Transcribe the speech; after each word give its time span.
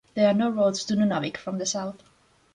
There 0.15 0.27
are 0.27 0.33
no 0.33 0.49
roads 0.49 0.83
to 0.85 0.95
Nunavik 0.95 1.37
from 1.37 1.59
the 1.59 1.65
south. 1.67 2.01